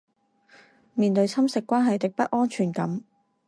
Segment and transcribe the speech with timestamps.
[0.95, 3.03] 面對侵蝕關係的不安全感